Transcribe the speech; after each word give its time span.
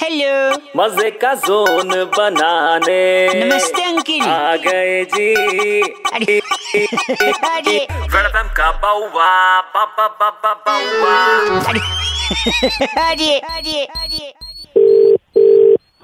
Hello 0.00 0.56
मज़े 0.76 1.10
का 1.22 1.32
zone 1.46 1.88
बनाने। 2.16 3.00
नमस्ते 3.44 3.82
अंकिल। 3.84 4.22
आ 4.22 4.54
गए 4.66 5.04
जी। 5.14 5.80
अरे 6.14 6.38
अरे। 6.38 7.76
वेलकम 8.14 8.48
का 8.58 8.70
बाउवा 8.82 9.30
बाबा 9.74 10.06
बाबा 10.20 10.52
बाउवा। 10.66 11.16
अरे 11.68 11.80
अरे 13.06 13.38
अरे 13.38 13.84
अरे। 13.84 14.32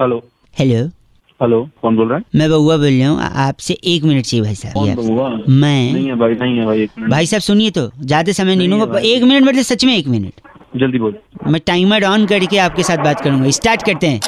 हेलो। 0.00 0.22
हेलो। 0.56 0.84
हेलो 1.40 1.60
कौन 1.82 1.96
बोल 1.96 2.08
रहा 2.08 2.18
है? 2.18 2.24
मैं 2.34 2.48
बउआ 2.50 2.76
बोल 2.76 3.00
रहा 3.00 3.08
हूँ 3.08 3.20
आपसे 3.46 3.74
एक 3.94 4.04
मिनट 4.04 4.24
चाहिए 4.24 4.44
भाई 4.44 4.54
साहब 4.54 4.78
आप- 4.78 5.48
नहीं 5.48 5.92
मैं 5.94 6.02
है 6.10 6.14
भाई 6.18 6.34
नहीं 6.40 6.58
है 6.58 6.66
भाई 6.66 6.82
एक 6.82 6.90
मिनट। 6.98 7.10
भाई 7.10 7.26
साहब 7.26 7.42
सुनिए 7.42 7.70
तो 7.78 7.90
ज़्यादा 8.00 8.32
समय 8.32 8.44
नहीं 8.46 8.56
नहीं 8.56 8.68
है 8.68 8.78
लूँगा 8.78 8.92
भाई। 8.92 9.10
एक 9.12 9.22
मिनट 9.22 9.44
मतलब 9.48 9.62
सच 9.62 9.84
में 9.84 9.96
एक 9.96 10.06
मिनट। 10.08 10.40
जल्दी 10.78 10.98
बोल। 10.98 11.14
मैं 11.46 11.60
टाइमर 11.66 12.04
ऑन 12.04 12.26
करके 12.26 12.58
आपके 12.58 12.82
साथ 12.82 13.04
बात 13.04 13.20
करूँगा। 13.20 13.50
स्टार्ट 13.50 13.82
करते 13.82 14.06
हैं। 14.06 14.20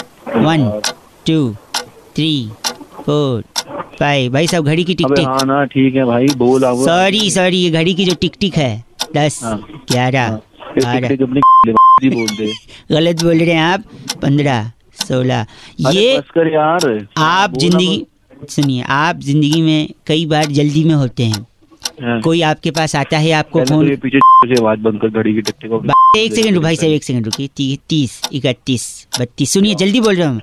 One 0.45 0.69
two 1.27 1.55
three 2.17 2.51
four 3.07 3.43
five 4.01 4.33
भाई 4.33 4.47
साहब 4.47 4.65
घड़ी 4.65 4.85
की 4.85 4.95
टिक 4.95 5.07
टिक। 5.17 5.27
हाँ 5.27 5.45
ना 5.47 5.65
ठीक 5.65 5.95
है 5.95 6.05
भाई 6.05 6.27
बोल 6.37 6.63
अब। 6.63 6.85
सॉरी 6.85 7.31
सॉरी 7.31 7.57
ये 7.57 7.71
घड़ी 7.71 7.95
की 7.95 8.05
जो 8.05 8.15
टिक 8.21 8.37
टिक 8.41 8.57
है। 8.57 8.85
दस 9.17 9.41
हाँ। 9.45 9.59
ग्यारह 9.93 10.27
हाँ, 10.29 10.41
बारह। 10.79 11.09
गलत 12.93 13.23
बोल 13.23 13.39
रहे 13.39 13.53
हैं 13.53 13.63
आप। 13.63 13.83
पंद्रह 14.23 14.71
सोलह। 15.07 15.47
ये 15.91 16.19
कर 16.35 16.53
यार। 16.53 17.07
आप 17.19 17.57
ज़िंदगी 17.59 18.07
सुनिए 18.51 18.83
आप 18.89 19.21
ज़िंदगी 19.21 19.63
में 19.63 19.89
कई 20.07 20.27
बार 20.27 20.45
जल्दी 20.59 20.85
में 20.85 20.95
होते 20.95 21.25
हैं। 21.25 21.47
हाँ, 22.03 22.21
कोई 22.21 22.41
आपके 22.43 22.71
पास 22.71 22.95
आता 22.97 23.19
है 23.19 23.33
आपको 23.33 23.61
तो 23.61 23.67
फ़ोन? 23.67 23.97
पीछे 23.97 24.19
से 24.47 24.55
आवाज़ 24.55 24.81
बंद 24.81 25.01
कर 25.01 25.09
घड़ी 25.11 25.33
की 25.35 25.41
टिक-टिक 25.43 25.71
को। 25.71 26.19
एक 26.19 26.35
सेकंड 26.35 26.59
भाई 26.63 26.77
साहब 26.77 26.93
एक 26.93 27.05
सेकंड 27.05 27.25
रुकिए 27.27 27.77
तीस 27.89 28.21
इकतीस 28.33 28.85
बत्तीस 29.21 29.53
सुनिए 29.53 29.75
जल्दी 29.75 30.01
बोल 30.01 30.17
रहा 30.17 30.29
हूँ 30.29 30.41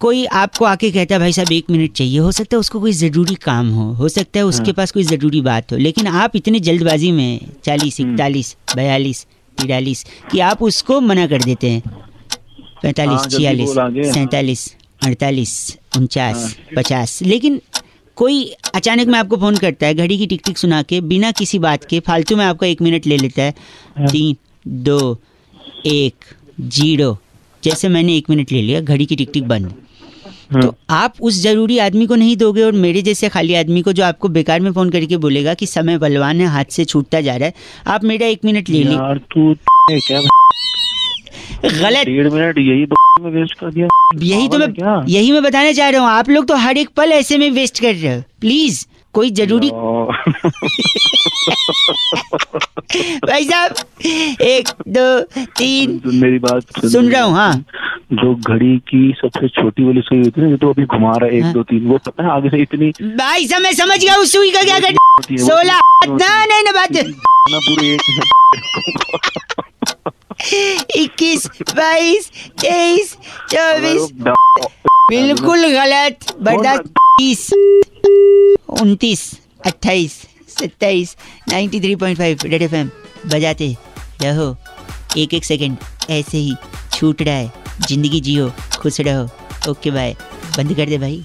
कोई 0.00 0.24
आपको 0.40 0.64
आके 0.64 0.90
कहता 0.90 1.14
है 1.14 1.18
भाई 1.20 1.32
साहब 1.32 1.52
एक 1.52 1.70
मिनट 1.70 1.92
चाहिए 1.92 2.18
हो 2.18 2.32
सकता 2.32 2.56
है 2.56 2.58
उसको 2.60 2.80
कोई 2.80 2.92
ज़रूरी 2.92 3.34
काम 3.44 3.68
हो 3.70 3.84
हो 3.94 4.08
सकता 4.08 4.38
है 4.38 4.44
उसके 4.46 4.64
हाँ। 4.64 4.74
पास 4.74 4.92
कोई 4.92 5.02
ज़रूरी 5.04 5.40
बात 5.40 5.72
हो 5.72 5.76
लेकिन 5.78 6.06
आप 6.16 6.36
इतने 6.36 6.60
जल्दबाजी 6.68 7.10
में 7.12 7.40
चालीस 7.64 8.00
हम्म। 8.00 8.12
इकतालीस 8.12 8.56
बयालीस 8.76 9.24
तिरालीस 9.58 10.04
कि 10.30 10.40
आप 10.50 10.62
उसको 10.62 11.00
मना 11.00 11.26
कर 11.26 11.42
देते 11.42 11.70
हैं 11.70 11.82
पैंतालीस 12.82 13.18
हाँ, 13.18 13.28
छियालीस। 13.28 13.70
सैंतालीस 14.14 14.68
अड़तालीस 15.06 15.56
उनचास 15.96 16.36
हाँ। 16.36 16.74
पचास 16.76 17.18
लेकिन 17.22 17.60
कोई 18.18 18.44
अचानक 18.74 19.06
में 19.06 19.18
आपको 19.18 19.36
फ़ोन 19.36 19.56
करता 19.56 19.86
है 19.86 19.94
घड़ी 19.94 20.18
की 20.18 20.26
टिक 20.26 20.40
टिक 20.46 20.58
सुना 20.58 20.82
के 20.82 21.00
बिना 21.00 21.30
किसी 21.30 21.58
बात 21.58 21.84
के 21.84 22.00
फालतू 22.00 22.36
में 22.36 22.44
आपका 22.44 22.66
एक 22.66 22.82
मिनट 22.82 23.06
ले 23.06 23.16
लेता 23.16 23.42
है। 23.42 23.54
हाँ। 23.98 24.08
तीन 24.08 24.36
दो 24.84 25.18
एक 25.86 26.24
ज़ीरो। 26.60 27.16
जैसे 27.62 27.88
मैंने 27.88 28.16
एक 28.16 28.30
मिनट 28.30 28.52
ले 28.52 28.62
लिया 28.62 28.80
घड़ी 28.80 29.06
की 29.06 29.16
टिक 29.16 29.30
टिक 29.32 29.48
बंद। 29.48 29.72
हाँ, 30.52 30.62
तो 30.62 30.74
आप 30.90 31.14
उस 31.20 31.40
ज़रूरी 31.42 31.78
आदमी 31.78 32.06
को 32.06 32.14
नहीं 32.14 32.36
दोगे 32.36 32.62
और 32.62 32.72
मेरे 32.72 33.02
जैसे 33.02 33.28
खाली 33.28 33.54
आदमी 33.54 33.82
को 33.82 33.92
जो 33.92 34.04
आपको 34.04 34.28
बेकार 34.28 34.60
में 34.60 34.72
फ़ोन 34.72 34.90
करके 34.90 35.16
बोलेगा 35.16 35.54
कि 35.54 35.66
समय 35.66 35.98
बलवान 35.98 36.40
है 36.40 36.46
हाथ 36.46 36.64
से 36.70 36.84
छूटता 36.84 37.20
जा 37.20 37.36
रहा 37.36 37.46
है 37.46 37.54
आप 37.86 38.04
मेरा 38.04 38.26
एक 38.26 38.44
मिनट 38.44 38.68
ले 38.68 38.82
ली। 38.84 38.94
यार 38.94 39.20
क्या? 39.34 40.20
गलत। 41.64 42.06
डेढ़ 42.06 42.28
मिनट 42.28 42.58
यही 42.58 42.86
में 43.22 43.30
वेस्ट 43.30 43.54
कर 43.58 43.70
दिया। 43.70 43.88
यही 44.24 44.48
तो 44.48 44.58
मैं 44.58 44.68
यही 45.08 45.32
मैं 45.32 45.42
बताना 45.42 45.72
चाह 45.72 45.88
रहा 45.88 46.00
हूँ 46.00 46.08
आप 46.10 46.28
लोग 46.30 46.46
तो 46.48 46.56
हर 46.56 46.76
एक 46.78 46.88
पल 46.96 47.12
ऐसे 47.12 47.38
में 47.38 47.50
वेस्ट 47.50 47.80
कर 47.80 47.94
रहे 47.94 48.14
हो 48.14 48.22
प्लीज़ 48.40 48.84
कोई 49.14 49.30
ज़रूरी 49.30 49.70
भाई 53.24 53.44
साहब 53.44 53.74
एक 54.42 54.68
दो 54.88 55.06
तीन 55.58 56.00
मेरी 56.14 56.38
बात 56.38 56.86
सुन। 56.86 57.10
रहा 57.10 57.22
हूँ 57.22 57.34
हाँ। 57.34 57.52
जो 58.12 58.34
घड़ी 58.34 58.76
की 58.88 59.12
सबसे 59.18 59.48
छोटी 59.48 59.84
वाली 59.84 60.00
सुई 60.00 60.18
होती 60.18 60.40
है 60.40 60.46
ना 60.46 60.50
जो 60.50 60.56
तो 60.56 60.72
अभी 60.72 60.84
घुमा 60.86 61.12
रहा 61.16 61.30
है 61.30 61.36
एक 61.36 61.44
हाँ। 61.44 61.52
दो 61.52 61.62
तीन 61.62 61.86
वो 61.86 61.98
पता 62.06 62.24
है 62.24 62.30
आगे 62.30 62.48
से 62.48 62.62
इतनी 62.62 62.90
भाई 63.16 63.46
साहब 63.46 63.62
मैं 63.62 63.72
समझ 63.74 64.00
गया 64.00 64.16
उस 64.16 64.32
सुई 64.32 64.50
का 64.50 64.62
क्या 64.62 64.78
वो 64.78 65.36
सोलह 65.46 65.80
ना 66.08 66.44
नहीं 66.44 66.62
ना 66.64 66.72
बात 66.72 66.96
ना 67.50 67.58
पूरे 67.58 67.94
एक 67.94 69.42
इक्कीस, 70.96 71.46
बाईस, 71.76 72.30
तेईस, 72.60 73.12
चौबीस। 73.50 74.10
बिल्कुल 75.10 75.66
गलत, 75.72 76.32
बर्दाश्त 76.42 76.88
तीस 77.18 77.50
उनतीस, 78.80 79.30
अट्ठाईस, 79.66 80.12
सत्ताईस 80.58 81.16
ninety 81.48 81.80
three 81.80 81.94
point 81.96 82.18
five 82.18 82.38
red 82.44 82.62
F 82.62 82.74
M 82.74 82.90
बजाते 83.26 83.74
रहो। 84.22 84.54
एक 85.16 85.34
एक 85.34 85.44
सेकंड, 85.44 85.76
ऐसे 86.10 86.38
ही 86.38 86.54
छूट 86.92 87.22
रहा 87.22 87.34
है। 87.34 87.52
ज़िंदगी 87.88 88.20
जियो, 88.20 88.50
खुश 88.80 89.00
रहो। 89.00 89.70
ओके 89.70 89.90
बाय 89.90 90.16
बंद 90.56 90.74
कर 90.76 90.88
दे 90.88 90.98
भाई। 90.98 91.24